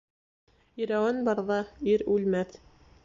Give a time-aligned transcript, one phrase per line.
[0.83, 1.59] Ирәүән барҙа
[1.93, 2.57] ир үлмәҫ